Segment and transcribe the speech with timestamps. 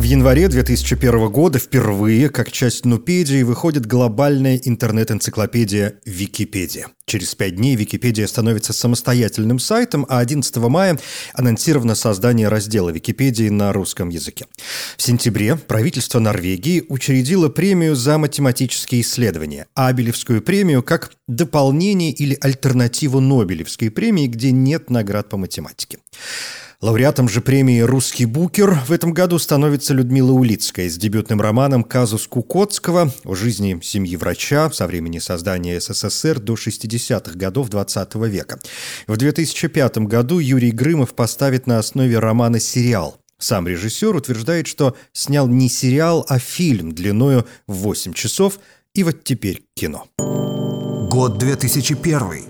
[0.00, 6.88] В январе 2001 года впервые, как часть Нупедии, выходит глобальная интернет-энциклопедия Википедия.
[7.04, 10.98] Через пять дней Википедия становится самостоятельным сайтом, а 11 мая
[11.34, 14.46] анонсировано создание раздела Википедии на русском языке.
[14.96, 23.20] В сентябре правительство Норвегии учредило премию за математические исследования, Абелевскую премию как дополнение или альтернативу
[23.20, 25.98] Нобелевской премии, где нет наград по математике.
[26.80, 32.26] Лауреатом же премии «Русский букер» в этом году становится Людмила Улицкая с дебютным романом «Казус
[32.26, 38.58] Кукотского» о жизни семьи врача со времени создания СССР до 60-х годов XX -го века.
[39.06, 43.18] В 2005 году Юрий Грымов поставит на основе романа сериал.
[43.38, 48.58] Сам режиссер утверждает, что снял не сериал, а фильм длиною в 8 часов,
[48.94, 50.06] и вот теперь кино.
[50.16, 52.49] Год 2001.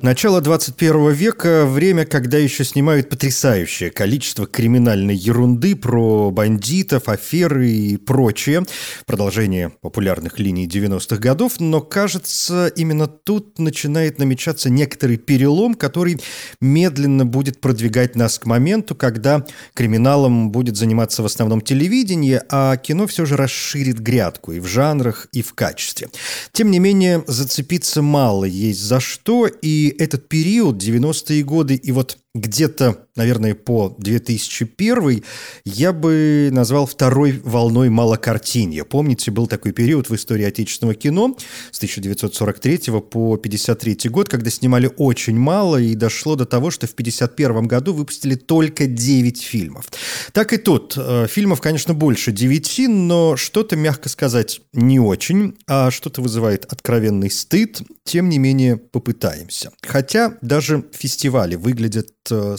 [0.00, 7.96] Начало 21 века– время, когда еще снимают потрясающее количество криминальной ерунды про бандитов, аферы и
[7.96, 8.64] прочее.
[9.06, 11.58] Продолжение популярных линий 90-х годов.
[11.58, 16.20] Но, кажется, именно тут начинает намечаться некоторый перелом, который
[16.60, 23.08] медленно будет продвигать нас к моменту, когда криминалом будет заниматься в основном телевидение, а кино
[23.08, 26.08] все же расширит грядку и в жанрах, и в качестве.
[26.52, 32.18] Тем не менее, зацепиться мало есть за что, и этот период, 90-е годы, и вот
[32.34, 35.22] где-то, наверное, по 2001
[35.64, 38.84] я бы назвал второй волной малокартинья.
[38.84, 41.36] Помните, был такой период в истории отечественного кино
[41.70, 42.78] с 1943
[43.10, 47.92] по 1953 год, когда снимали очень мало, и дошло до того, что в 1951 году
[47.92, 49.90] выпустили только 9 фильмов.
[50.32, 50.94] Так и тут.
[50.96, 57.30] Э, фильмов, конечно, больше 9, но что-то, мягко сказать, не очень, а что-то вызывает откровенный
[57.30, 57.82] стыд.
[58.04, 59.72] Тем не менее, попытаемся.
[59.82, 62.56] Хотя даже фестивали выглядят Э,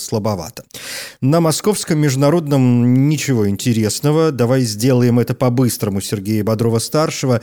[0.50, 0.64] слабовато.
[1.22, 4.32] На Московском международном ничего интересного.
[4.32, 7.42] Давай сделаем это по-быстрому Сергея Бодрова-старшего.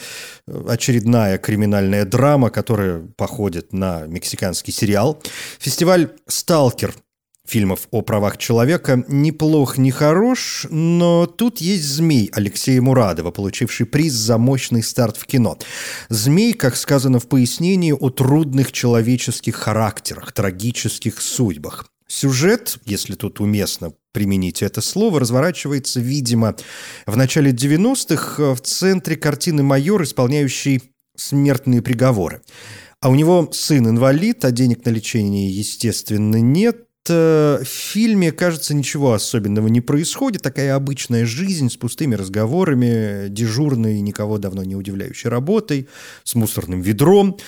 [0.68, 5.18] Очередная криминальная драма, которая походит на мексиканский сериал.
[5.58, 6.94] Фестиваль «Сталкер»
[7.48, 14.14] фильмов о правах человека неплох, не хорош, но тут есть «Змей» Алексея Мурадова, получивший приз
[14.14, 15.56] за мощный старт в кино.
[16.08, 21.86] «Змей», как сказано в пояснении, о трудных человеческих характерах, трагических судьбах.
[22.08, 26.56] Сюжет, если тут уместно применить это слово, разворачивается, видимо,
[27.04, 30.82] в начале 90-х э, в центре картины майор, исполняющий
[31.16, 32.42] смертные приговоры.
[33.00, 36.85] А у него сын инвалид, а денег на лечение, естественно, нет.
[37.08, 40.42] Э, в фильме, кажется, ничего особенного не происходит.
[40.42, 45.88] Такая обычная жизнь с пустыми разговорами, дежурной, никого давно не удивляющей работой,
[46.24, 47.38] с мусорным ведром.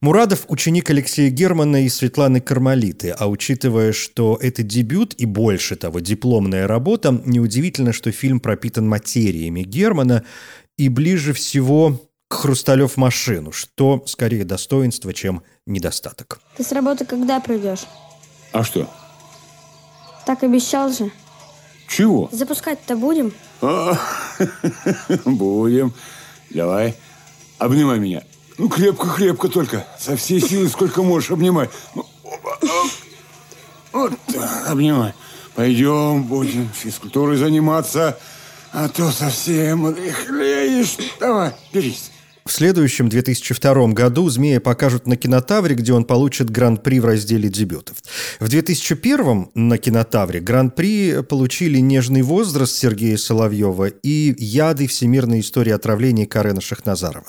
[0.00, 3.10] Мурадов– ученик Алексея Германа и Светланы Кармалиты.
[3.10, 9.62] А учитывая, что это дебют и, больше того, дипломная работа, неудивительно, что фильм пропитан материями
[9.62, 10.24] Германа
[10.76, 16.40] и ближе всего к Хрусталев машину, что скорее достоинство, чем недостаток.
[16.56, 17.86] Ты с работы когда придешь?
[18.52, 18.90] А что?
[20.26, 21.12] Так обещал же.
[21.88, 22.28] Чего?
[22.32, 23.32] Запускать-то будем?
[23.62, 23.96] А,
[25.24, 25.94] будем.
[26.50, 26.96] Давай,
[27.58, 28.24] обнимай меня.
[28.58, 29.86] Ну, крепко-крепко только.
[30.00, 31.70] Со всей силы, сколько можешь, обнимай.
[31.94, 32.04] Ну,
[33.92, 35.14] вот так, обнимай.
[35.54, 38.18] Пойдем, будем физкультурой заниматься,
[38.72, 40.96] а то совсем рехлеешь.
[41.20, 42.10] Давай, берись.
[42.56, 47.98] Следующем 2002 году «Змея» покажут на кинотавре, где он получит гран-при в разделе дебютов.
[48.40, 54.86] В 2001 на кинотавре гран-при получили «Нежный возраст» Сергея Соловьева и «Яды.
[54.86, 57.26] Всемирная история отравления» Карена Шахназарова.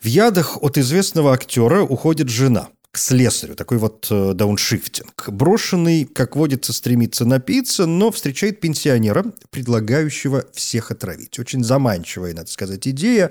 [0.00, 5.28] В «Ядах» от известного актера уходит жена– к слесарю, такой вот э, дауншифтинг.
[5.28, 11.38] Брошенный, как водится, стремится напиться, но встречает пенсионера, предлагающего всех отравить.
[11.38, 13.30] Очень заманчивая, надо сказать, идея,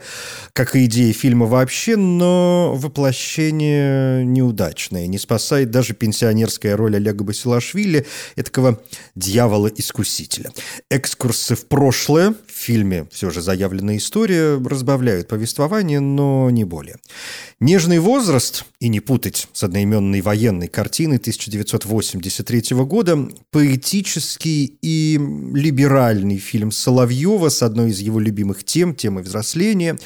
[0.54, 5.08] как и идея фильма вообще, но воплощение неудачное.
[5.08, 8.06] Не спасает даже пенсионерская роль Олега Басилашвили,
[8.38, 8.82] этакого
[9.16, 10.52] дьявола-искусителя.
[10.90, 16.98] Экскурсы в прошлое, фильме все же заявленная история, разбавляют повествование, но не более.
[17.60, 25.20] Нежный возраст, и не путать с одноименной военной картиной 1983 года, поэтический и
[25.54, 29.98] либеральный фильм Соловьева с одной из его любимых тем, темой взросления.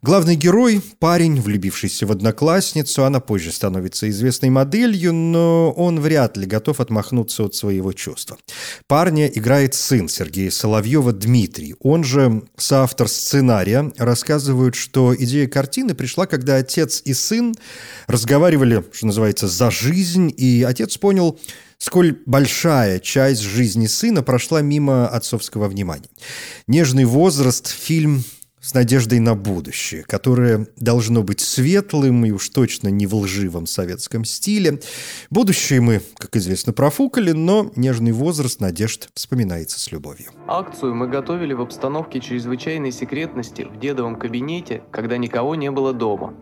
[0.00, 6.46] Главный герой– парень, влюбившийся в одноклассницу, она позже становится известной моделью, но он вряд ли
[6.46, 8.38] готов отмахнуться от своего чувства.
[8.86, 11.74] Парня играет сын Сергея Соловьева Дмитрий.
[11.80, 13.92] Он же соавтор сценария.
[13.98, 17.56] Рассказывают, что идея картины пришла, когда отец и сын
[18.06, 21.40] разговаривали, что называется, за жизнь, и отец понял,
[21.78, 26.08] сколь большая часть жизни сына прошла мимо отцовского внимания.
[26.68, 28.22] «Нежный возраст»– фильм
[28.60, 34.24] с надеждой на будущее, которое должно быть светлым и уж точно не в лживом советском
[34.24, 34.80] стиле.
[35.30, 40.30] Будущее мы, как известно, профукали, но нежный возраст надежд вспоминается с любовью.
[40.46, 46.34] Акцию мы готовили в обстановке чрезвычайной секретности в дедовом кабинете, когда никого не было дома.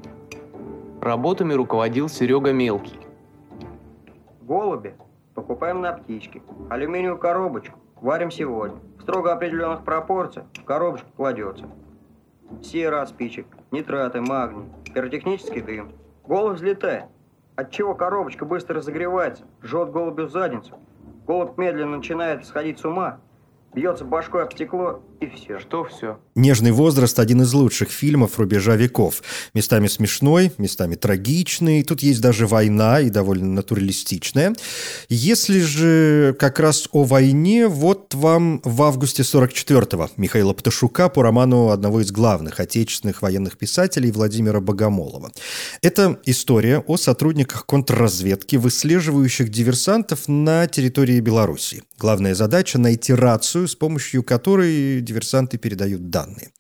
[1.00, 2.98] Работами руководил Серега Мелкий.
[4.40, 4.94] Голуби
[5.34, 6.42] покупаем на птичке.
[6.70, 8.78] Алюминиевую коробочку варим сегодня.
[8.98, 11.66] В строго определенных пропорциях в коробочку кладется
[12.62, 15.93] сера от спичек, нитраты, магний, пиротехнический дым.
[16.26, 17.04] Голубь взлетает,
[17.54, 20.78] отчего коробочка быстро разогревается, жжет голубю задницу.
[21.26, 23.20] Голубь медленно начинает сходить с ума,
[23.75, 25.58] бьется башкой об стекло и все.
[25.58, 26.18] Что все?
[26.34, 29.22] «Нежный возраст»– один из лучших фильмов рубежа веков.
[29.54, 31.82] Местами смешной, местами трагичный.
[31.82, 34.54] Тут есть даже война и довольно натуралистичная.
[35.08, 41.70] Если же как раз о войне, вот вам в августе 44-го Михаила Пташука по роману
[41.70, 45.32] одного из главных отечественных военных писателей Владимира Богомолова.
[45.82, 51.82] Это история о сотрудниках контрразведки, выслеживающих диверсантов на территории Беларуси.
[51.98, 56.50] Главная задача– найти рацию, с помощью которой диверсанты передают данные.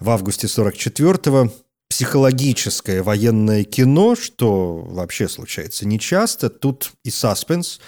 [0.00, 1.52] В августе 44-го
[1.90, 6.48] психологическое военное кино, что вообще случается нечасто.
[6.48, 7.80] Тут и саспенс,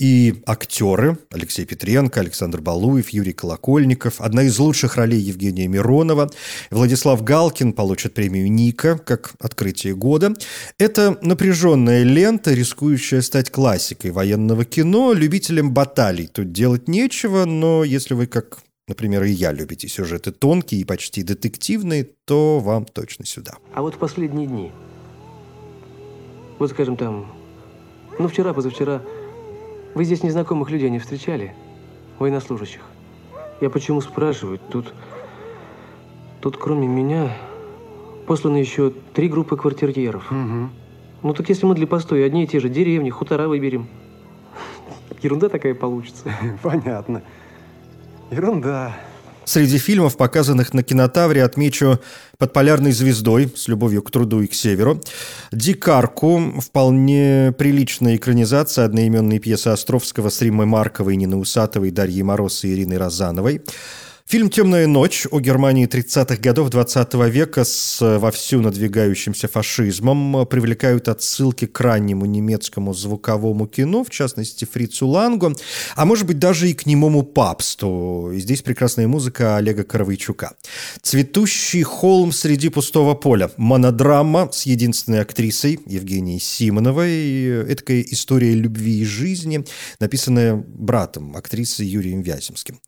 [0.00, 6.30] и актеры Алексей Петренко, Александр Балуев, Юрий Колокольников, одна из лучших ролей Евгения Миронова,
[6.70, 10.32] Владислав Галкин получит премию Ника как открытие года.
[10.78, 15.12] Это напряженная лента, рискующая стать классикой военного кино.
[15.12, 18.58] Любителям баталий тут делать нечего, но если вы как
[18.88, 23.52] например, и я любите сюжеты тонкие и почти детективные, то вам точно сюда.
[23.74, 24.72] А вот в последние дни,
[26.58, 27.32] вот скажем там,
[28.18, 29.02] ну вчера, позавчера,
[29.94, 31.54] вы здесь незнакомых людей не встречали,
[32.18, 32.82] военнослужащих?
[33.60, 34.58] Я почему спрашиваю?
[34.70, 34.92] Тут,
[36.40, 37.36] тут кроме меня
[38.26, 40.30] посланы еще три группы квартирьеров.
[40.30, 40.70] Угу.
[41.22, 43.88] Ну так если мы для постоя одни и те же деревни, хутора выберем,
[45.22, 46.32] ерунда такая получится.
[46.62, 47.22] Понятно.
[48.32, 48.96] Ерунда.
[49.44, 52.00] Среди фильмов, показанных на кинотавре, отмечу
[52.38, 55.00] «Под полярной звездой» с любовью к труду и к северу,
[55.50, 62.72] «Дикарку»– вполне приличная экранизация одноименной пьесы Островского с Риммой Марковой, Нины Усатовой, Дарьей Мороз и
[62.72, 63.60] Ириной Розановой–
[64.32, 71.08] Фильм «Темная ночь» о Германии 30-х годов 20 -го века с вовсю надвигающимся фашизмом привлекают
[71.08, 75.54] отсылки к раннему немецкому звуковому кино, в частности, Фрицу Лангу,
[75.96, 78.30] а может быть даже и к немому папсту.
[78.34, 80.54] И здесь прекрасная музыка Олега Коровойчука.
[81.02, 87.70] «Цветущий холм среди пустого поля»– монодрама с единственной актрисой Евгенией Симоновой.
[87.70, 89.62] Эдакая история любви и жизни,
[90.00, 92.80] написанная братом актрисы Юрием Вяземским.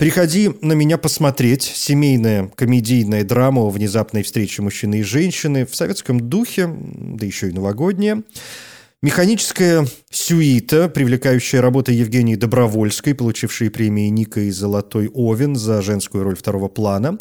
[0.00, 1.62] Приходи на меня посмотреть.
[1.62, 7.52] Семейная комедийная драма о внезапной встрече мужчины и женщины в советском духе, да еще и
[7.52, 8.22] новогодняя.
[9.02, 16.34] Механическая сюита, привлекающая работа Евгении Добровольской, получившей премии Ника и «Золотой Овен» за женскую роль
[16.34, 17.18] второго плана.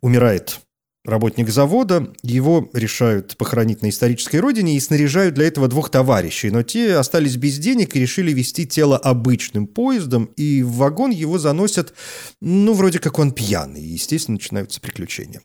[0.00, 0.58] Умирает
[1.06, 6.62] работник завода, его решают похоронить на исторической родине и снаряжают для этого двух товарищей, но
[6.62, 11.94] те остались без денег и решили вести тело обычным поездом, и в вагон его заносят,
[12.40, 15.40] ну, вроде как он пьяный, и, естественно, начинаются приключения.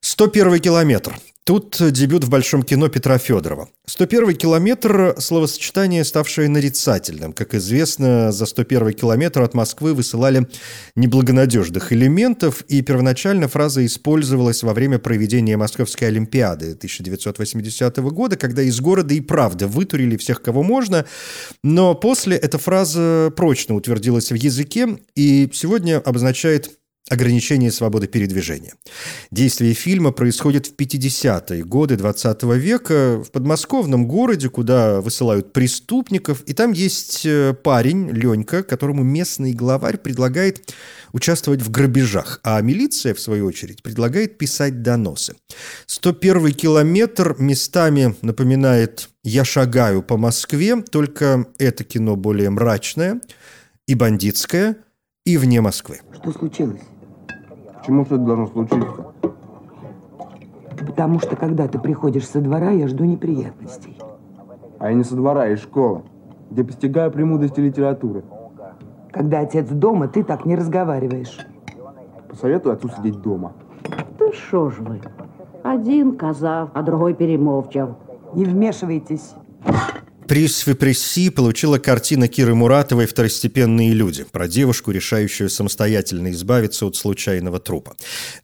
[0.00, 1.18] 101 километр.
[1.44, 3.68] Тут дебют в большом кино Петра Федорова.
[3.86, 7.32] 101 километр– словосочетание, ставшее нарицательным.
[7.32, 10.46] Как известно, за 101 километр от Москвы высылали
[10.94, 18.80] неблагонадежных элементов, и первоначально фраза использовалась во время проведения Московской Олимпиады 1980 года, когда из
[18.80, 21.06] города и правда вытурили всех, кого можно,
[21.64, 26.70] но после эта фраза прочно утвердилась в языке и сегодня обозначает
[27.12, 28.72] ограничение свободы передвижения.
[29.30, 36.54] Действие фильма происходит в 50-е годы 20 века в подмосковном городе, куда высылают преступников, и
[36.54, 40.72] там есть э, парень, Ленька, которому местный главарь предлагает
[41.12, 45.36] участвовать в грабежах, а милиция, в свою очередь, предлагает писать доносы.
[45.86, 53.20] 101 километр местами напоминает «Я шагаю по Москве», только это кино более мрачное
[53.86, 54.76] и бандитское,
[55.26, 56.00] и вне Москвы.
[56.14, 56.80] Что случилось?
[57.82, 59.12] Почему все это должно случиться?
[60.92, 63.98] потому что, когда ты приходишь со двора, я жду неприятностей.
[64.78, 66.02] А я не со двора, а из школы,
[66.50, 68.22] где постигаю премудрости литературы.
[69.10, 71.44] Когда отец дома, ты так не разговариваешь.
[72.28, 73.52] Посоветую отцу сидеть дома.
[74.18, 75.00] Ты шо ж вы?
[75.64, 77.90] Один казав, а другой перемовчав.
[78.34, 79.34] Не вмешивайтесь.
[80.28, 86.96] Приз в пресси получила картина Киры Муратовой «Второстепенные люди» про девушку, решающую самостоятельно избавиться от
[86.96, 87.96] случайного трупа.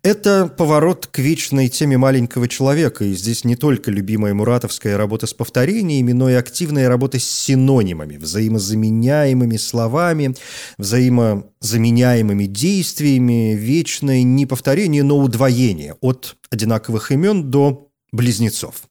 [0.02, 5.34] Это поворот к вечной теме маленького человека, и здесь не только любимая муратовская работа с
[5.34, 10.34] повторениями, но и активная работа с синонимами, взаимозаменяемыми словами,
[10.78, 18.82] взаимозаменяемыми действиями, вечное не повторение, но удвоение от одинаковых имен до близнецов.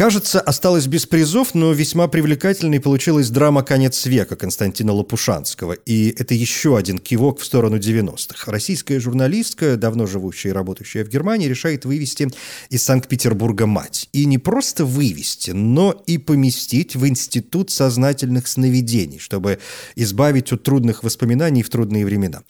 [0.00, 5.74] Кажется, осталось без призов, но весьма привлекательной получилась драма «Конец века» Константина Лопушанского.
[5.74, 8.50] И это еще один кивок в сторону 90-х.
[8.50, 12.30] Российская журналистка, давно живущая и работающая в Германии, решает вывести
[12.70, 14.08] из Санкт-Петербурга мать.
[14.14, 19.58] И не просто вывести, но и поместить в Институт сознательных сновидений, чтобы
[19.96, 22.40] избавить от трудных воспоминаний в трудные времена.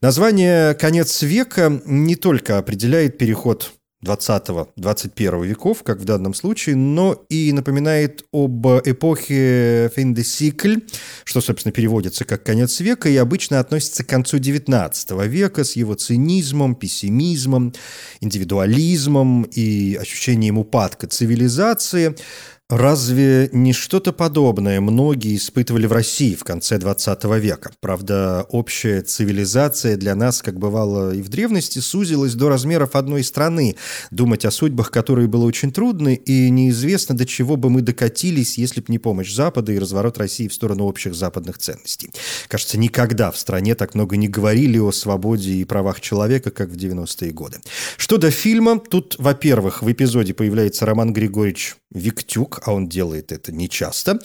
[0.00, 3.72] Название «Конец века» не только определяет переход
[4.04, 10.78] 20-21 веков, как в данном случае, но и напоминает об эпохе Финдесикль,
[11.24, 15.94] что, собственно, переводится как «конец века», и обычно относится к концу XIX века с его
[15.94, 17.74] цинизмом, пессимизмом,
[18.20, 22.16] индивидуализмом и ощущением упадка цивилизации–
[22.70, 27.72] Разве не что-то подобное многие испытывали в России в конце 20 века?
[27.80, 33.74] Правда, общая цивилизация для нас, как бывало и в древности, сузилась до размеров одной страны.
[34.12, 38.80] Думать о судьбах которой было очень трудно, и неизвестно, до чего бы мы докатились, если
[38.80, 42.12] бы не помощь Запада и разворот России в сторону общих западных ценностей.
[42.46, 46.76] Кажется, никогда в стране так много не говорили о свободе и правах человека, как в
[46.76, 47.58] 90-е годы.
[47.96, 53.52] Что до фильма, тут, во-первых, в эпизоде появляется Роман Григорьевич Виктюк, а он делает это
[53.52, 54.18] нечасто.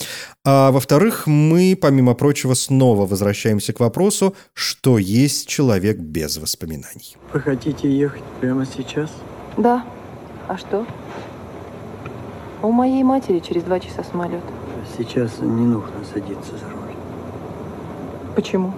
[0.44, 7.16] А во-вторых, мы, помимо прочего, снова возвращаемся к вопросу, что есть человек без воспоминаний.
[7.32, 9.10] Вы хотите ехать прямо сейчас?
[9.56, 9.84] Да.
[10.48, 10.86] А что?
[12.62, 14.42] У моей матери через два часа самолет.
[14.96, 16.94] Сейчас не нужно садиться за руль.
[18.34, 18.72] Почему?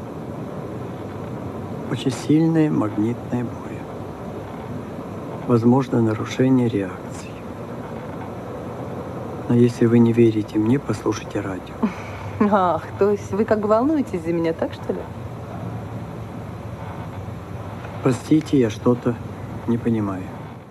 [1.91, 3.83] Очень сильная магнитная буря.
[5.47, 7.08] Возможно нарушение реакции.
[9.49, 11.75] Но если вы не верите мне, послушайте радио.
[12.41, 15.01] Ах, то есть вы как бы волнуетесь за меня, так что ли?
[18.03, 19.15] Простите, я что-то
[19.67, 20.23] не понимаю.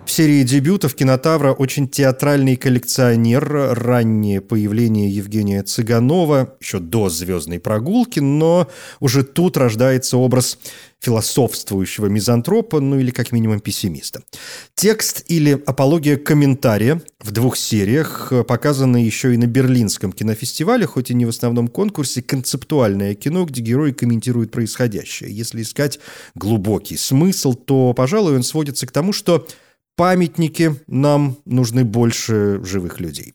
[0.08, 8.18] В серии дебютов кинотавра очень театральный коллекционер, раннее появление Евгения Цыганова, еще до «Звездной прогулки»,
[8.18, 8.68] но
[9.00, 10.58] уже тут рождается образ
[10.98, 14.22] философствующего мизантропа, ну или как минимум пессимиста.
[14.74, 21.14] Текст или апология комментария в двух сериях, показаны еще и на Берлинском кинофестивале, хоть и
[21.14, 25.30] не в основном конкурсе, концептуальное кино, где герои комментируют происходящее.
[25.36, 26.00] Если искать
[26.34, 29.46] глубокий смысл, то, пожалуй, он сводится к тому, что
[29.98, 33.34] памятники нам нужны больше живых людей.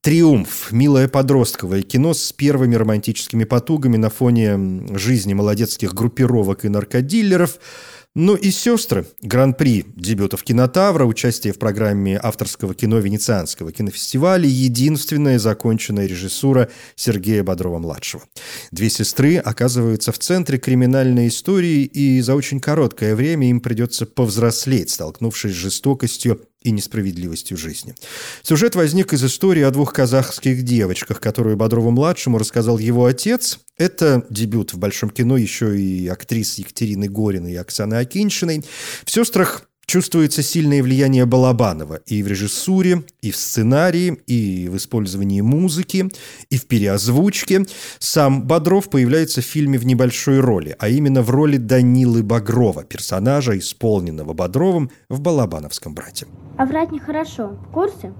[0.00, 7.58] «Триумф»– милое подростковое кино с первыми романтическими потугами на фоне жизни молодецких группировок и наркодиллеров–
[8.14, 16.06] ну и «Сестры»– гран-при дебютов кинотавра, участие в программе авторского кино Венецианского кинофестиваля, единственная законченная
[16.06, 18.24] режиссура Сергея Бодрова-младшего.
[18.70, 24.90] Две сестры оказываются в центре криминальной истории, и за очень короткое время им придется повзрослеть,
[24.90, 27.94] столкнувшись с жестокостью и несправедливостью жизни.
[28.42, 33.58] Сюжет возник из истории о двух казахских девочках, которую Бодрову-младшему рассказал его отец.
[33.76, 38.64] Это дебют в большом кино еще и актрис Екатерины Гориной и Оксаны Акиншиной.
[39.04, 45.42] В «Сестрах» Чувствуется сильное влияние Балабанова и в режиссуре, и в сценарии, и в использовании
[45.42, 46.08] музыки,
[46.48, 47.66] и в переозвучке.
[47.98, 53.58] Сам Бодров появляется в фильме в небольшой роли, а именно в роли Данилы Багрова, персонажа,
[53.58, 56.26] исполненного Бодровым в «Балабановском брате».
[56.56, 57.48] А врать нехорошо.
[57.48, 58.14] В курсе?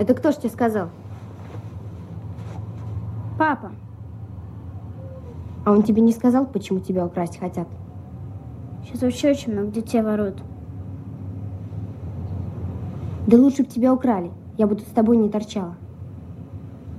[0.00, 0.90] Это кто ж тебе сказал?
[3.38, 3.70] Папа.
[5.64, 7.68] А он тебе не сказал, почему тебя украсть хотят?
[8.84, 10.42] Сейчас вообще очень много детей воруют.
[13.26, 14.30] Да лучше бы тебя украли.
[14.58, 15.76] Я бы тут с тобой не торчала.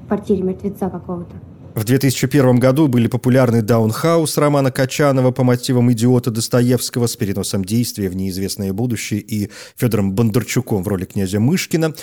[0.03, 1.35] В квартире мертвеца какого-то.
[1.75, 8.09] В 2001 году были популярны «Даунхаус» романа Качанова по мотивам «Идиота» Достоевского с переносом действия
[8.09, 11.95] в неизвестное будущее и Федором Бондарчуком в роли князя Мышкина,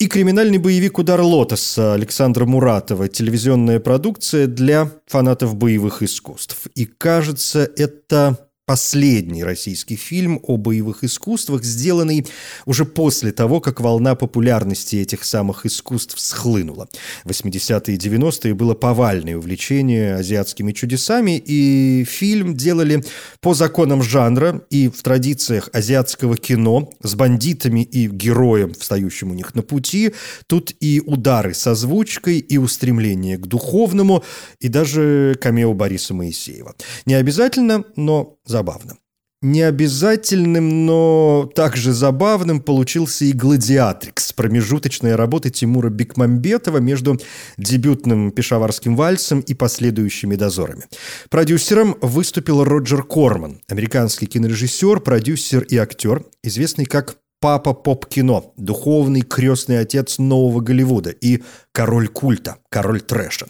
[0.00, 6.66] и криминальный боевик «Удар лотоса» Александра Муратова, телевизионная продукция для фанатов боевых искусств.
[6.74, 12.26] И кажется, это последний российский фильм о боевых искусствах, сделанный
[12.64, 16.88] уже после того, как волна популярности этих самых искусств схлынула.
[17.24, 23.04] 80-е и 90-е было повальное увлечение азиатскими чудесами, и фильм делали
[23.40, 29.54] по законам жанра и в традициях азиатского кино с бандитами и героем, встающим у них
[29.54, 30.12] на пути.
[30.46, 34.22] Тут и удары с озвучкой, и устремление к духовному,
[34.60, 36.74] и даже камео Бориса Моисеева.
[37.06, 38.96] Не обязательно, но забавно.
[39.44, 47.18] Необязательным, но также забавным получился и «Гладиатрикс»– промежуточная работа Тимура Бекмамбетова между
[47.56, 50.84] дебютным «Пешаварским вальсом» и последующими «Дозорами».
[51.28, 59.80] Продюсером выступил Роджер Корман, американский кинорежиссер, продюсер и актер, известный как папа поп-кино, духовный крестный
[59.80, 63.46] отец нового Голливуда и король культа, король трэша.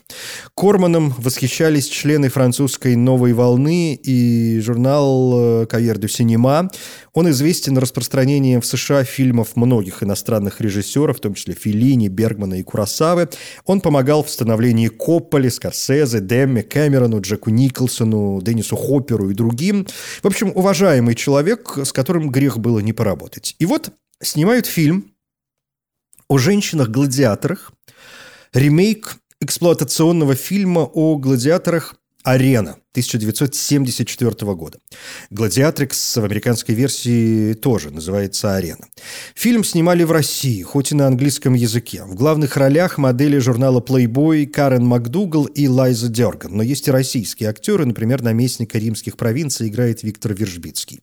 [0.57, 6.71] Корманом восхищались члены французской «Новой волны» и журнал «Каер дю Синема».
[7.15, 12.63] Он известен распространением в США фильмов многих иностранных режиссеров, в том числе Филини, Бергмана и
[12.63, 13.29] Курасавы.
[13.65, 19.87] Он помогал в становлении Копполи, Скорсезе, Демме, Кэмерону, Джеку Николсону, Деннису Хопперу и другим.
[20.23, 23.55] В общем, уважаемый человек, с которым грех было не поработать.
[23.61, 25.13] И вот снимают фильм
[26.29, 27.73] о женщинах-гладиаторах,
[28.53, 32.77] ремейк эксплуатационного фильма о гладиаторах «Арена».
[32.93, 34.79] 1974 года.
[35.31, 38.87] «Гладиатрикс» в американской версии тоже называется «Арена».
[39.35, 42.05] Фильм снимали в России, хоть и на английском языке.
[42.05, 46.55] В главных ролях модели журнала Playboy Карен МакДугал и Лайза Дерган.
[46.55, 51.01] Но есть и российские актеры, например, наместника римских провинций играет Виктор Вержбицкий.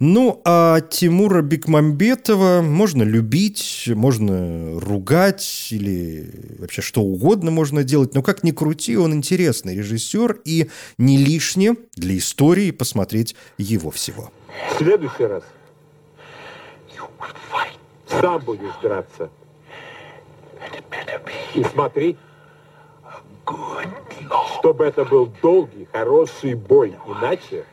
[0.00, 8.22] Ну, а Тимура Бекмамбетова можно любить, можно ругать или вообще что угодно можно делать, но
[8.22, 10.68] как ни крути, он интересный режиссер и
[10.98, 14.30] не лишнее для истории посмотреть его всего.
[14.72, 15.42] В следующий раз
[18.06, 19.28] сам будешь драться.
[21.54, 22.16] И смотри,
[24.58, 26.94] чтобы это был долгий, хороший бой.
[27.06, 27.64] Иначе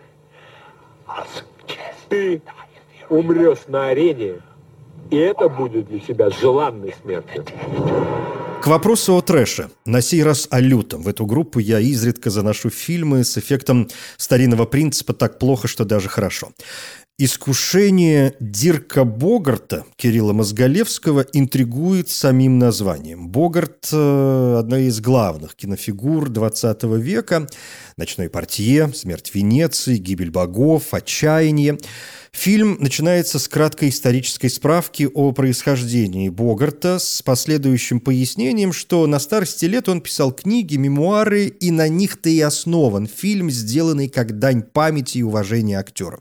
[2.09, 2.41] ты
[3.09, 4.41] умрешь на арене,
[5.09, 7.45] и это будет для тебя желанной смертью.
[8.65, 9.69] К вопросу о трэше.
[9.85, 11.03] На сей раз о лютом.
[11.03, 16.09] В эту группу я изредка заношу фильмы с эффектом старинного принципа «так плохо, что даже
[16.09, 16.49] хорошо».
[17.19, 23.29] Искушение Дирка Богарта Кирилла Мозголевского интригует самим названием.
[23.29, 27.47] Богарт э,– одна из главных кинофигур XX века.
[27.97, 31.77] «Ночной портье», «Смерть Венеции», «Гибель богов», «Отчаяние».
[32.35, 39.65] Фильм начинается с краткой исторической справки о происхождении Богарта с последующим пояснением, что на старости
[39.65, 45.19] лет он писал книги, мемуары, и на них-то и основан фильм, сделанный как дань памяти
[45.19, 46.19] и уважения актера.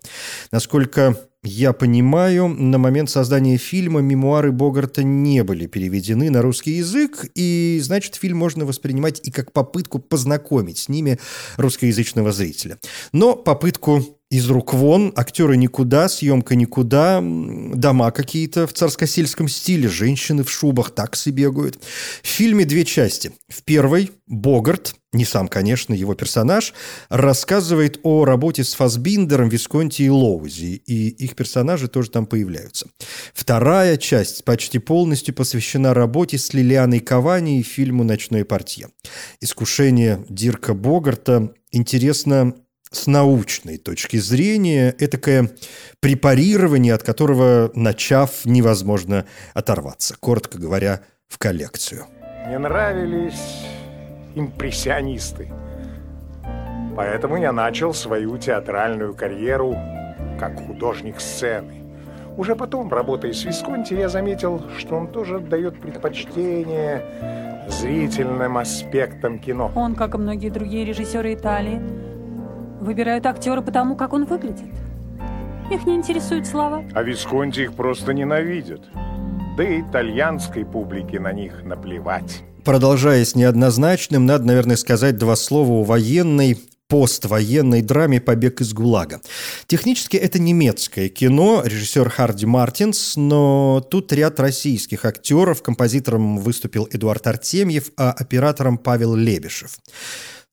[0.52, 7.26] Насколько я понимаю, на момент создания фильма мемуары Богарта не были переведены на русский язык,
[7.34, 11.18] и, значит, фильм можно воспринимать и как попытку познакомить с ними
[11.56, 12.78] русскоязычного зрителя.
[13.12, 20.42] Но попытку из рук вон, актеры никуда, съемка никуда, дома какие-то в царско-сельском стиле, женщины
[20.42, 21.78] в шубах таксы бегают.
[22.20, 23.30] В фильме две части.
[23.48, 26.74] В первой Богарт, не сам, конечно, его персонаж,
[27.10, 32.88] рассказывает о работе с Фасбиндером, Висконти и Лоузи, и их персонажи тоже там появляются.
[33.34, 38.88] Вторая часть почти полностью посвящена работе с Лилианой Кавани и фильму «Ночной портье».
[39.40, 42.54] Искушение Дирка Богарта интересно
[42.90, 45.50] с научной точки зрения, этакое
[46.00, 50.16] препарирование, от которого, начав, невозможно оторваться.
[50.18, 52.06] Коротко говоря, в коллекцию.
[52.46, 53.64] Мне нравились
[54.34, 55.50] импрессионисты.
[56.96, 59.76] Поэтому я начал свою театральную карьеру
[60.38, 61.82] как художник сцены.
[62.36, 67.02] Уже потом, работая с Висконти, я заметил, что он тоже отдает предпочтение
[67.68, 69.72] зрительным аспектам кино.
[69.74, 71.80] Он, как и многие другие режиссеры Италии,
[72.84, 74.66] Выбирают актера потому, как он выглядит.
[75.70, 76.84] Их не интересуют слова.
[76.92, 78.82] А Висконти их просто ненавидят.
[79.56, 82.42] Да и итальянской публике на них наплевать.
[82.62, 89.22] Продолжая с неоднозначным, надо, наверное, сказать два слова о военной поствоенной драме «Побег из ГУЛАГа».
[89.66, 95.62] Технически это немецкое кино, режиссер Харди Мартинс, но тут ряд российских актеров.
[95.62, 99.78] Композитором выступил Эдуард Артемьев, а оператором Павел Лебешев.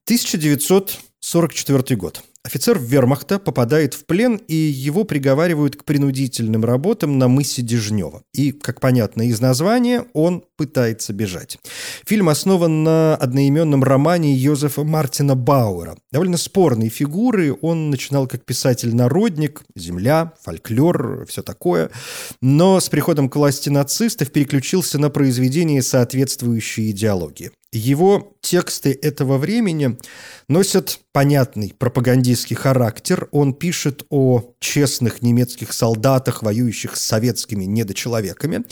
[0.06, 2.24] 1900 44 год.
[2.44, 8.24] Офицер вермахта попадает в плен, и его приговаривают к принудительным работам на мысе Дежнева.
[8.34, 11.60] И, как понятно из названия, он пытается бежать.
[12.04, 15.98] Фильм основан на одноименном романе Йозефа Мартина Бауэра.
[16.12, 17.56] Довольно спорные фигуры.
[17.62, 21.92] Он начинал как писатель-народник, земля, фольклор, все такое.
[22.42, 27.52] Но с приходом к власти нацистов переключился на произведения, соответствующие идеологии.
[27.74, 29.98] Его тексты этого времени
[30.50, 33.28] носят понятный пропагандистский характер.
[33.32, 38.64] Он пишет о честных немецких солдатах, воюющих с советскими недочеловеками.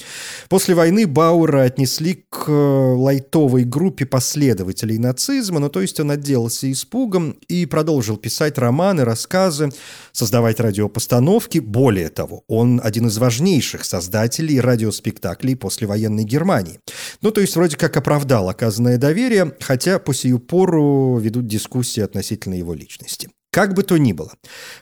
[0.47, 7.31] После войны Бауэра отнесли к лайтовой группе последователей нацизма, ну то есть он отделался испугом
[7.47, 9.71] и продолжил писать романы, рассказы,
[10.11, 11.59] создавать радиопостановки.
[11.59, 16.79] Более того, он один из важнейших создателей радиоспектаклей послевоенной Германии.
[17.21, 22.55] Ну то есть вроде как оправдал оказанное доверие, хотя по сию пору ведут дискуссии относительно
[22.55, 23.29] его личности.
[23.59, 24.31] Как бы то ни было,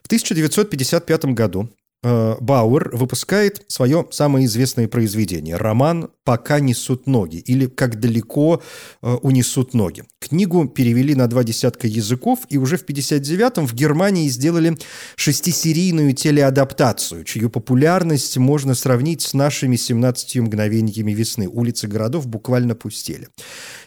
[0.03, 1.67] в 1955 году
[2.03, 8.61] э, Бауэр выпускает свое самое известное произведение– роман «Пока несут ноги» или «Как далеко
[9.01, 10.03] э, унесут ноги».
[10.19, 14.77] Книгу перевели на два десятка языков, и уже в 1959-м в Германии сделали
[15.15, 21.47] шестисерийную телеадаптацию, чью популярность можно сравнить с нашими «17 мгновениями весны».
[21.47, 23.29] Улицы городов буквально пустели.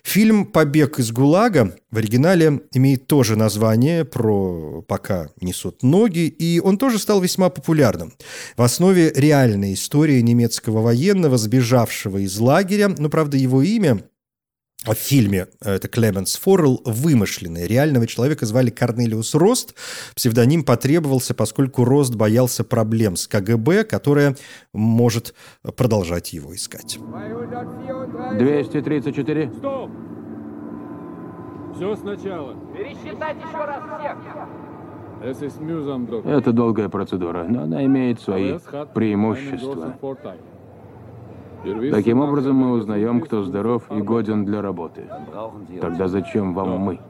[0.03, 6.79] Фильм «Побег из ГУЛАГа» в оригинале имеет тоже название про «Пока несут ноги», и он
[6.79, 8.13] тоже стал весьма популярным.
[8.57, 14.03] В основе реальная история немецкого военного, сбежавшего из лагеря, но, правда, его имя
[14.87, 17.67] в фильме это Клеменс Форрелл вымышленный.
[17.67, 19.75] Реального человека звали Корнелиус Рост.
[20.15, 24.37] Псевдоним потребовался, поскольку Рост боялся проблем с КГБ, которая
[24.73, 25.35] может
[25.77, 26.99] продолжать его искать.
[28.39, 29.53] 234.
[29.59, 29.91] Стоп!
[31.77, 32.55] Все сначала.
[32.75, 34.17] Пересчитать еще раз всех.
[36.25, 38.59] Это долгая процедура, но она имеет свои
[38.95, 39.99] преимущества.
[41.91, 45.03] Таким образом, мы узнаем, кто здоров и годен для работы.
[45.81, 47.01] Тогда зачем вам мы?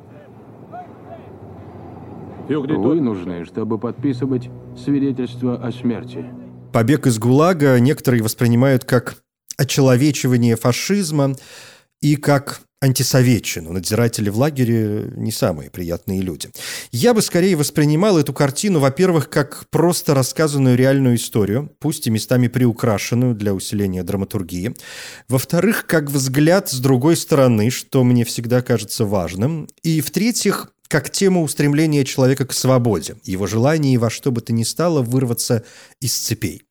[2.48, 6.26] Вы нужны, чтобы подписывать свидетельство о смерти.
[6.72, 9.16] Побег из ГУЛАГа некоторые воспринимают как
[9.56, 11.34] очеловечивание фашизма
[12.00, 13.72] и как антисоветчину.
[13.72, 16.50] Надзиратели в лагере не самые приятные люди.
[16.90, 22.48] Я бы скорее воспринимал эту картину, во-первых, как просто рассказанную реальную историю, пусть и местами
[22.48, 24.74] приукрашенную для усиления драматургии.
[25.28, 29.68] Во-вторых, как взгляд с другой стороны, что мне всегда кажется важным.
[29.82, 34.64] И в-третьих, как тему устремления человека к свободе, его желание во что бы то ни
[34.64, 35.64] стало вырваться
[36.00, 36.62] из цепей.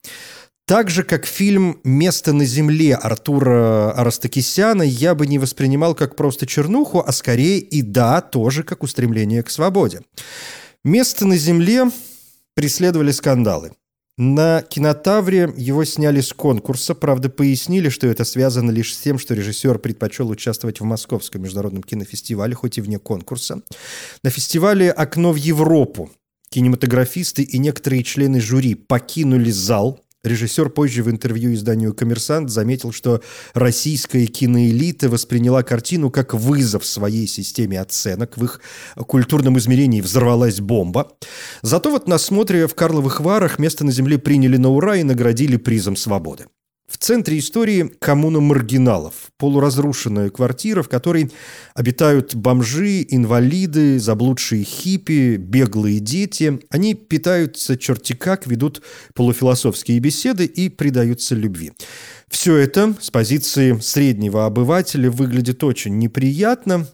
[0.69, 6.45] Так же, как фильм «Место на земле» Артура Арастакисяна я бы не воспринимал как просто
[6.45, 10.01] чернуху, а скорее и да, тоже как устремление к свободе.
[10.84, 11.89] «Место на земле»
[12.53, 13.71] преследовали скандалы.
[14.15, 19.34] На кинотавре его сняли с конкурса, правда, пояснили, что это связано лишь с тем, что
[19.34, 23.63] режиссер предпочел участвовать в Московском международном кинофестивале, хоть и вне конкурса.
[24.21, 26.12] На фестивале «Окно в Европу»
[26.51, 33.21] кинематографисты и некоторые члены жюри покинули зал, Режиссер позже в интервью изданию «Коммерсант» заметил, что
[33.53, 38.36] российская киноэлита восприняла картину как вызов своей системе оценок.
[38.36, 38.60] В их
[38.95, 41.13] культурном измерении взорвалась бомба.
[41.62, 45.55] Зато вот на смотре в Карловых Варах место на земле приняли на ура и наградили
[45.55, 46.47] призом свободы.
[46.89, 51.32] В центре истории коммуна маргиналов, полуразрушенная квартира, в которой
[51.75, 56.60] обитают бомжи, инвалиды, заблудшие хиппи, беглые дети.
[56.71, 58.82] Они питаются черти как, ведут
[59.13, 61.73] полуфилософские беседы и предаются любви.
[62.28, 66.88] Все это с позиции среднего обывателя выглядит очень неприятно,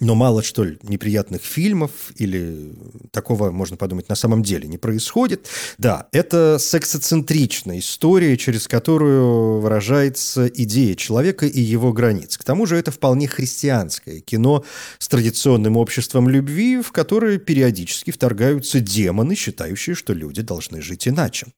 [0.00, 2.72] но мало, что ли, неприятных фильмов или
[3.10, 5.46] такого, можно подумать, на самом деле не происходит.
[5.78, 12.38] Да, это сексоцентричная история, через которую выражается идея человека и его границ.
[12.38, 14.64] К тому же это вполне христианское кино
[14.98, 21.48] с традиционным обществом любви, в которое периодически вторгаются демоны, считающие, что люди должны жить иначе.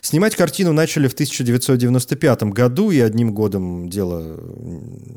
[0.00, 4.40] Снимать картину начали в 1995 году, и одним годом дело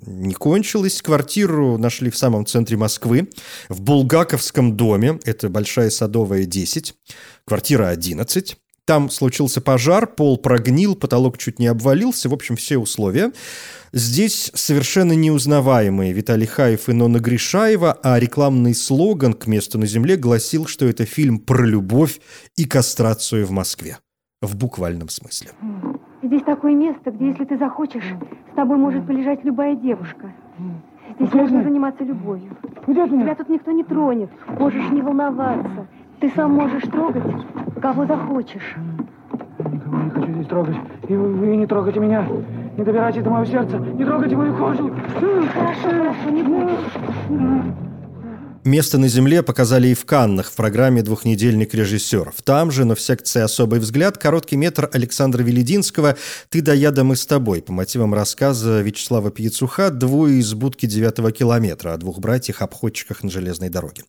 [0.08, 1.02] не кончилось.
[1.02, 3.30] Квартиру нашли в самом центре центре Москвы,
[3.70, 6.96] в Булгаковском доме, это Большая Садовая, 10,
[7.46, 8.58] квартира 11.
[8.86, 13.32] Там случился пожар, пол прогнил, потолок чуть не обвалился, в общем, все условия.
[13.94, 20.16] Здесь совершенно неузнаваемые Виталий Хаев и Нона Гришаева, а рекламный слоган «К месту на земле»
[20.16, 22.20] гласил, что это фильм про любовь
[22.58, 23.98] и кастрацию в Москве.
[24.42, 25.52] В буквальном смысле.
[26.24, 28.04] Здесь такое место, где, если ты захочешь,
[28.52, 30.34] с тобой может полежать любая девушка.
[31.20, 32.52] Здесь можно заниматься любовью.
[32.86, 34.30] Тебя тут никто не тронет.
[34.60, 35.88] Можешь не волноваться.
[36.20, 37.24] Ты сам можешь трогать,
[37.82, 38.76] кого захочешь.
[39.60, 40.76] Никого не хочу здесь трогать.
[41.08, 42.26] И вы, не трогайте меня.
[42.78, 43.78] Не добирайте до моего сердца.
[43.78, 44.92] Не трогайте мою кожу.
[45.54, 47.81] Хорошо, хорошо, не будешь.
[48.64, 52.36] Место на земле показали и в Каннах в программе «Двухнедельник режиссеров».
[52.44, 56.16] Там же, но в секции «Особый взгляд» короткий метр Александра Велединского
[56.50, 60.86] «Ты да я да мы с тобой» по мотивам рассказа Вячеслава Пьецуха «Двое из будки
[60.86, 64.04] девятого километра» о двух братьях-обходчиках на железной дороге.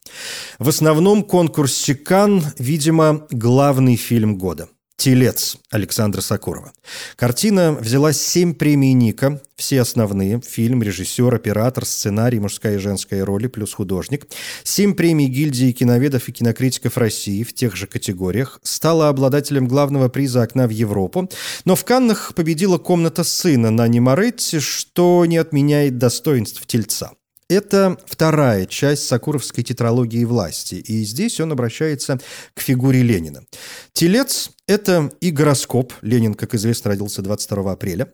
[0.59, 4.67] В основном конкурс Кан, видимо, главный фильм года.
[4.97, 6.71] «Телец» Александра Сакурова.
[7.15, 13.47] Картина взяла семь премий Ника, все основные– фильм, режиссер, оператор, сценарий, мужская и женская роли,
[13.47, 14.27] плюс художник.
[14.63, 18.59] Семь премий гильдии киноведов и кинокритиков России в тех же категориях.
[18.63, 21.29] Стала обладателем главного приза «Окна в Европу».
[21.65, 27.11] Но в Каннах победила «Комната сына» на Немаретти, что не отменяет достоинств «Тельца».
[27.49, 32.19] Это вторая часть Сакуровской тетралогии власти, и здесь он обращается
[32.53, 33.43] к фигуре Ленина.
[33.91, 38.13] Телец– это и гороскоп, Ленин, как известно, родился 22 апреля,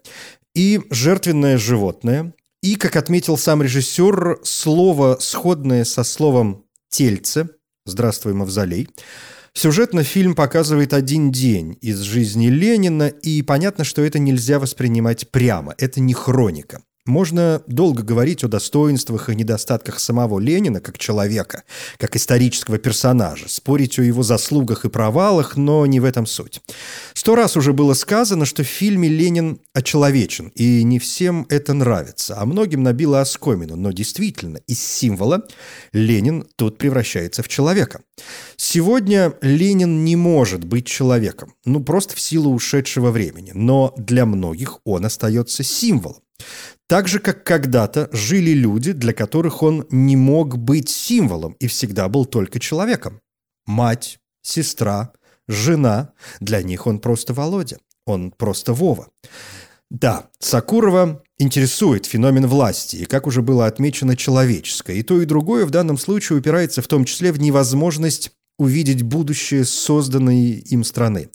[0.55, 7.49] и жертвенное животное, и, как отметил сам режиссер, слово, сходное со словом «тельце»,
[7.85, 8.89] «Здравствуй, Мавзолей»,
[9.53, 15.73] Сюжетно фильм показывает один день из жизни Ленина, и понятно, что это нельзя воспринимать прямо.
[15.77, 16.83] Это не хроника.
[17.05, 21.63] Можно долго говорить о достоинствах и недостатках самого Ленина как человека,
[21.97, 26.61] как исторического персонажа, спорить о его заслугах и провалах, но не в этом суть.
[27.13, 32.35] Сто раз уже было сказано, что в фильме Ленин очеловечен, и не всем это нравится,
[32.37, 35.47] а многим набило оскомину, но действительно из символа
[35.93, 38.01] Ленин тут превращается в человека.
[38.57, 44.79] Сегодня Ленин не может быть человеком, ну просто в силу ушедшего времени, но для многих
[44.83, 46.21] он остается символом.
[46.87, 52.07] Так же, как когда-то жили люди, для которых он не мог быть символом и всегда
[52.09, 53.21] был только человеком.
[53.65, 55.13] Мать, сестра,
[55.47, 59.09] жена– для них он просто Володя, он просто Вова.
[59.91, 64.97] Да, Сакурова интересует феномен власти, и, как уже было отмечено, человеческое.
[64.97, 69.65] И то, и другое в данном случае упирается в том числе в невозможность увидеть будущее
[69.65, 71.29] созданной им страны.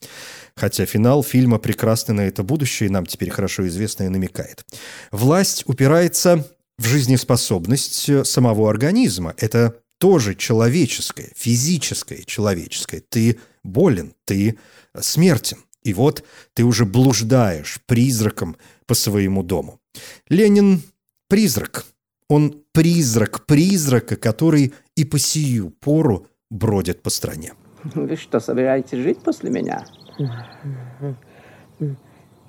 [0.57, 4.65] Хотя финал фильма прекрасно на это будущее нам теперь хорошо известно и намекает.
[5.11, 9.35] Власть упирается в жизнеспособность самого организма.
[9.37, 13.01] Это тоже человеческое, физическое человеческое.
[13.01, 14.59] Ты болен, ты
[15.01, 15.59] смертен.
[15.83, 19.81] И вот ты уже блуждаешь призраком по своему дому.
[20.29, 20.83] Ленин–
[21.29, 21.85] призрак.
[22.29, 27.53] Он призрак призрака, который и по сию пору бродит по стране.
[27.95, 29.87] Вы что, собираетесь жить после меня?
[30.19, 31.97] Ну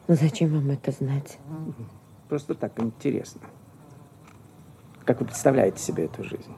[0.08, 1.40] зачем вам это знать?
[2.30, 3.42] Просто так интересно.
[5.04, 6.54] Как вы представляете себе эту жизнь?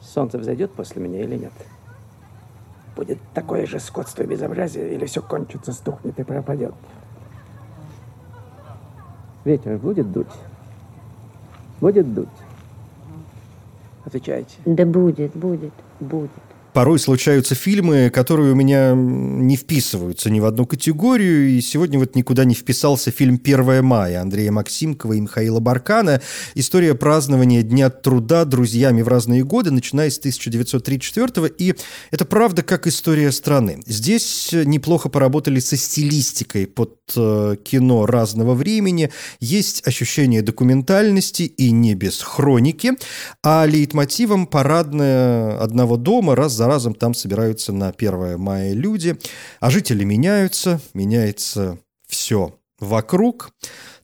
[0.00, 1.52] Солнце взойдет после меня или нет?
[2.96, 6.74] Будет такое же скотство и безобразие, или все кончится, стухнет и пропадет?
[9.44, 10.32] Ветер будет дуть?
[11.80, 12.28] Будет дуть?
[14.04, 14.56] Отвечайте.
[14.64, 20.66] Да будет, будет, будет порой случаются фильмы, которые у меня не вписываются ни в одну
[20.66, 21.50] категорию.
[21.50, 26.20] И сегодня вот никуда не вписался фильм «1 мая» Андрея Максимкова и Михаила Баркана.
[26.54, 31.74] История празднования Дня труда друзьями в разные годы, начиная с 1934 И
[32.10, 33.80] это правда как история страны.
[33.86, 39.10] Здесь неплохо поработали со стилистикой под э, кино разного времени.
[39.40, 42.92] Есть ощущение документальности и не без хроники.
[43.42, 49.16] А лейтмотивом парадная одного дома раз за разом там собираются на 1 мая люди,
[49.60, 53.52] а жители меняются, меняется все вокруг.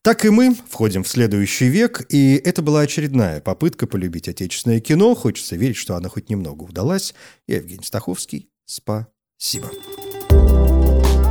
[0.00, 5.14] Так и мы входим в следующий век, и это была очередная попытка полюбить отечественное кино.
[5.14, 7.14] Хочется верить, что она хоть немного удалась.
[7.46, 8.48] Я Евгений Стаховский.
[8.64, 9.68] Спасибо.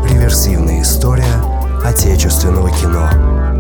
[0.08, 1.42] Реверсивная история
[1.84, 3.55] отечественного кино.